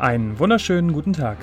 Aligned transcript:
Einen 0.00 0.40
wunderschönen 0.40 0.92
guten 0.92 1.12
Tag. 1.12 1.38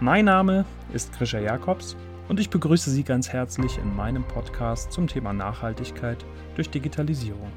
Mein 0.00 0.24
Name 0.24 0.64
ist 0.92 1.16
Grisha 1.16 1.38
Jakobs 1.38 1.96
und 2.28 2.40
ich 2.40 2.50
begrüße 2.50 2.90
Sie 2.90 3.04
ganz 3.04 3.28
herzlich 3.28 3.78
in 3.78 3.94
meinem 3.94 4.24
Podcast 4.24 4.90
zum 4.90 5.06
Thema 5.06 5.32
Nachhaltigkeit 5.32 6.26
durch 6.56 6.70
Digitalisierung. 6.70 7.52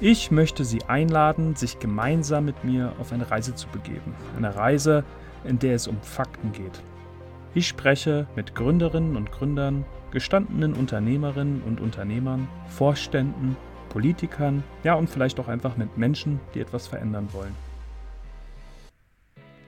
Ich 0.00 0.32
möchte 0.32 0.64
Sie 0.64 0.82
einladen, 0.88 1.54
sich 1.54 1.78
gemeinsam 1.78 2.46
mit 2.46 2.64
mir 2.64 2.92
auf 2.98 3.12
eine 3.12 3.30
Reise 3.30 3.54
zu 3.54 3.68
begeben. 3.68 4.16
Eine 4.36 4.56
Reise, 4.56 5.04
in 5.44 5.60
der 5.60 5.76
es 5.76 5.86
um 5.86 6.00
Fakten 6.02 6.50
geht. 6.50 6.82
Ich 7.54 7.68
spreche 7.68 8.26
mit 8.34 8.56
Gründerinnen 8.56 9.14
und 9.14 9.30
Gründern, 9.30 9.84
gestandenen 10.10 10.74
Unternehmerinnen 10.74 11.62
und 11.62 11.80
Unternehmern, 11.80 12.48
Vorständen 12.68 13.56
Politikern, 13.90 14.64
ja 14.82 14.94
und 14.94 15.10
vielleicht 15.10 15.38
auch 15.38 15.48
einfach 15.48 15.76
mit 15.76 15.98
Menschen, 15.98 16.40
die 16.54 16.60
etwas 16.60 16.86
verändern 16.86 17.28
wollen. 17.32 17.54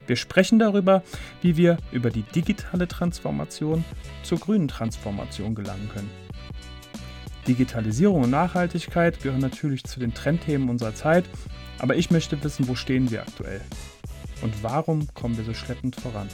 Wir 0.07 0.17
sprechen 0.17 0.59
darüber, 0.59 1.03
wie 1.43 1.57
wir 1.57 1.77
über 1.93 2.11
die 2.11 2.23
digitale 2.23 2.89
Transformation 2.89 3.85
zur 4.23 4.39
grünen 4.39 4.69
Transformation 4.69 5.55
gelangen 5.55 5.91
können. 5.93 6.11
Digitalisierung 7.47 8.23
und 8.23 8.30
Nachhaltigkeit 8.30 9.21
gehören 9.21 9.41
natürlich 9.41 9.85
zu 9.85 10.01
den 10.01 10.15
Trendthemen 10.15 10.71
unserer 10.71 10.95
Zeit, 10.95 11.25
aber 11.79 11.97
ich 11.97 12.11
möchte 12.11 12.43
wissen, 12.43 12.69
wo 12.69 12.75
stehen 12.75 13.11
wir 13.11 13.23
aktuell 13.23 13.61
und 14.43 14.63
warum 14.63 15.13
kommen 15.15 15.37
wir 15.37 15.45
so 15.45 15.55
schleppend 15.55 15.97
voran. 15.97 16.29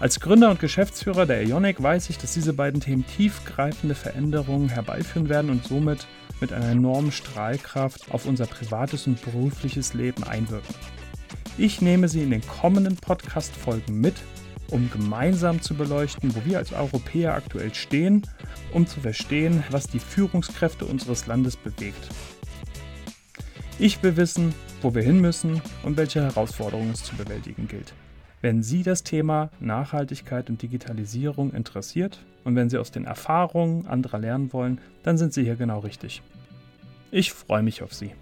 Als 0.00 0.18
Gründer 0.18 0.50
und 0.50 0.60
Geschäftsführer 0.60 1.26
der 1.26 1.42
Ionic 1.42 1.82
weiß 1.82 2.08
ich, 2.08 2.16
dass 2.16 2.32
diese 2.32 2.54
beiden 2.54 2.80
Themen 2.80 3.06
tiefgreifende 3.06 3.94
Veränderungen 3.94 4.70
herbeiführen 4.70 5.28
werden 5.28 5.50
und 5.50 5.64
somit 5.64 6.06
mit 6.40 6.52
einer 6.52 6.70
enormen 6.70 7.12
Strahlkraft 7.12 8.10
auf 8.10 8.26
unser 8.26 8.46
privates 8.46 9.06
und 9.06 9.22
berufliches 9.22 9.94
Leben 9.94 10.24
einwirken. 10.24 10.74
Ich 11.58 11.80
nehme 11.80 12.08
Sie 12.08 12.22
in 12.22 12.30
den 12.30 12.46
kommenden 12.46 12.96
Podcast-Folgen 12.96 14.00
mit, 14.00 14.14
um 14.70 14.90
gemeinsam 14.90 15.60
zu 15.60 15.74
beleuchten, 15.74 16.34
wo 16.34 16.44
wir 16.44 16.58
als 16.58 16.72
Europäer 16.72 17.34
aktuell 17.34 17.74
stehen, 17.74 18.26
um 18.72 18.86
zu 18.86 19.00
verstehen, 19.00 19.64
was 19.70 19.86
die 19.86 19.98
Führungskräfte 19.98 20.84
unseres 20.84 21.26
Landes 21.26 21.56
bewegt. 21.56 22.08
Ich 23.78 24.02
will 24.02 24.16
wissen, 24.16 24.54
wo 24.82 24.94
wir 24.94 25.02
hin 25.02 25.20
müssen 25.20 25.60
und 25.82 25.96
welche 25.96 26.22
Herausforderungen 26.22 26.92
es 26.92 27.04
zu 27.04 27.16
bewältigen 27.16 27.66
gilt. 27.66 27.92
Wenn 28.42 28.62
Sie 28.62 28.82
das 28.82 29.02
Thema 29.02 29.50
Nachhaltigkeit 29.60 30.48
und 30.48 30.62
Digitalisierung 30.62 31.52
interessiert 31.52 32.24
und 32.42 32.56
wenn 32.56 32.70
Sie 32.70 32.78
aus 32.78 32.90
den 32.90 33.04
Erfahrungen 33.04 33.86
anderer 33.86 34.18
lernen 34.18 34.54
wollen, 34.54 34.80
dann 35.02 35.18
sind 35.18 35.34
Sie 35.34 35.44
hier 35.44 35.56
genau 35.56 35.80
richtig. 35.80 36.22
Ich 37.10 37.32
freue 37.32 37.62
mich 37.62 37.82
auf 37.82 37.92
Sie. 37.92 38.12